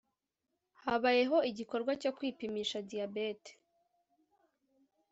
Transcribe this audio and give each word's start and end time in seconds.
Habayeho 0.83 1.37
igikorwa 1.51 1.91
cyo 2.01 2.11
kwipimisha 2.17 2.77
diyabete 2.89 3.51